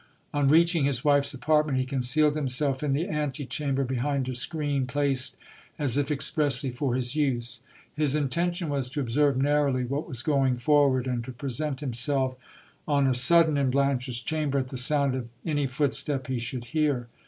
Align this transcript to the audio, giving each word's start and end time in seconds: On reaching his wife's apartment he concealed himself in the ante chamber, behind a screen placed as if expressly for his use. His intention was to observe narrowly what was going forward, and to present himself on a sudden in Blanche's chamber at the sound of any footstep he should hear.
On 0.33 0.49
reaching 0.49 0.83
his 0.85 1.05
wife's 1.05 1.31
apartment 1.31 1.77
he 1.77 1.85
concealed 1.85 2.35
himself 2.35 2.81
in 2.81 2.93
the 2.93 3.07
ante 3.07 3.45
chamber, 3.45 3.83
behind 3.83 4.27
a 4.27 4.33
screen 4.33 4.87
placed 4.87 5.37
as 5.77 5.95
if 5.95 6.09
expressly 6.09 6.71
for 6.71 6.95
his 6.95 7.15
use. 7.15 7.61
His 7.95 8.15
intention 8.15 8.67
was 8.69 8.89
to 8.89 8.99
observe 8.99 9.37
narrowly 9.37 9.83
what 9.83 10.07
was 10.07 10.23
going 10.23 10.57
forward, 10.57 11.05
and 11.05 11.23
to 11.25 11.31
present 11.31 11.81
himself 11.81 12.35
on 12.87 13.05
a 13.05 13.13
sudden 13.13 13.57
in 13.57 13.69
Blanche's 13.69 14.21
chamber 14.21 14.57
at 14.57 14.69
the 14.69 14.75
sound 14.77 15.13
of 15.13 15.29
any 15.45 15.67
footstep 15.67 16.25
he 16.25 16.39
should 16.39 16.65
hear. 16.73 17.05